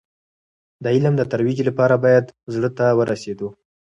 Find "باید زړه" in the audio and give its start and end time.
2.05-2.69